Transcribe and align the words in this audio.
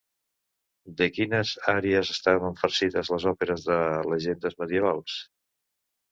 De 1.01 1.07
quines 1.17 1.49
àries 1.73 2.13
estaven 2.13 2.57
farcides 2.61 3.11
les 3.15 3.27
òperes 3.33 3.65
de 3.67 3.77
llegendes 4.13 4.57
medievals? 4.63 5.19